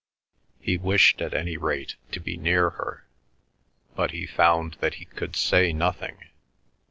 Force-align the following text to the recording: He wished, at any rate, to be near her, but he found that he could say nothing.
He 0.59 0.77
wished, 0.77 1.21
at 1.21 1.35
any 1.35 1.57
rate, 1.57 1.95
to 2.11 2.19
be 2.19 2.35
near 2.35 2.71
her, 2.71 3.05
but 3.95 4.09
he 4.09 4.25
found 4.25 4.77
that 4.79 4.95
he 4.95 5.05
could 5.05 5.35
say 5.35 5.71
nothing. 5.73 6.17